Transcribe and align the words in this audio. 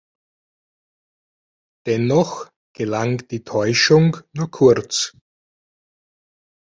Dennoch 1.85 2.49
gelang 2.73 3.19
die 3.27 3.43
Täuschung 3.43 4.17
nur 4.33 4.49
kurz. 4.49 5.13